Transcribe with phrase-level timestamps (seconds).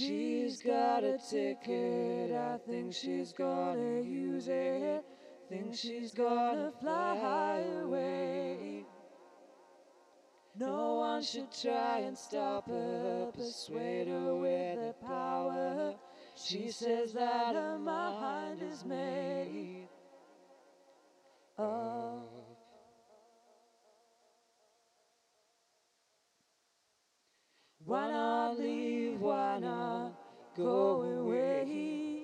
[0.00, 5.04] She's got a ticket, I think she's gonna use it.
[5.50, 8.86] Think she's gonna fly away.
[10.58, 15.94] No one should try and stop her, persuade her with the power.
[16.34, 19.86] She says that her mind is made.
[27.90, 28.79] Why not leave?
[30.60, 32.22] Not go away?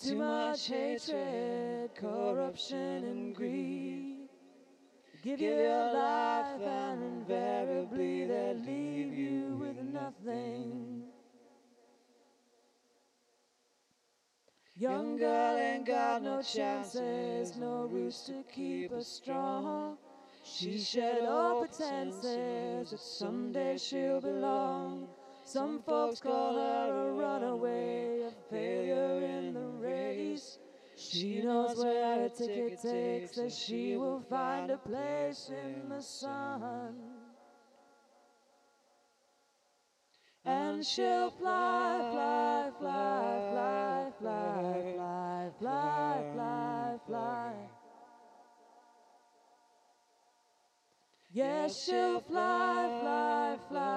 [0.00, 4.28] Too much hatred, corruption, and greed.
[5.22, 11.02] Give your life, and invariably they leave you with nothing.
[14.78, 19.96] Young girl ain't got no chances, no roots to keep her strong.
[20.44, 25.08] She shed all pretenses that someday she'll belong.
[25.46, 30.58] Some folks call her a runaway, a failure in the race.
[30.96, 36.96] She knows where her ticket takes, that she will find a place in the sun.
[40.44, 47.52] And she'll fly, fly, fly, fly, fly, fly, fly, fly, fly.
[51.32, 53.95] Yes, she'll fly, fly, fly,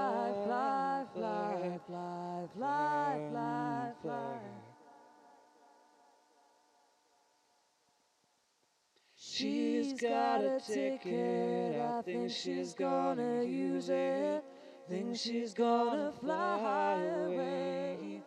[1.85, 4.39] fly, fly, fly, fly.
[9.15, 14.43] She's got a ticket, I think she's gonna use it.
[14.89, 18.23] Think she's gonna fly away.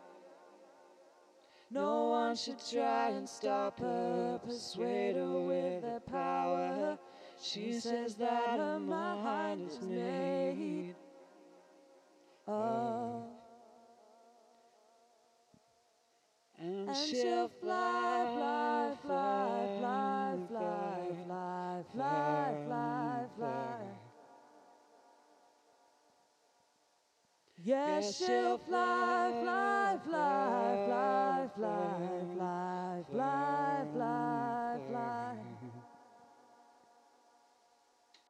[1.71, 6.99] No one should try and stop her, persuade her with their power.
[7.43, 9.62] She says that her mind
[16.95, 23.79] And she'll fly, fly, fly, fly, fly, fly, fly, fly, fly.
[27.57, 29.22] Yes, she'll fly,